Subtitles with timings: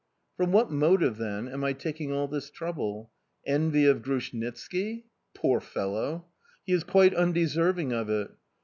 [0.35, 3.11] From what motive, then, am I taking all this trouble?
[3.45, 5.03] Envy of Grushnitski?
[5.35, 6.25] Poor fellow!
[6.65, 8.31] He is quite undeserving of it.